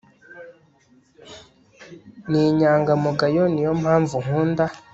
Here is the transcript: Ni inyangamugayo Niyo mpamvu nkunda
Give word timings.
Ni 2.29 2.41
inyangamugayo 2.49 3.43
Niyo 3.53 3.73
mpamvu 3.81 4.15
nkunda 4.23 4.65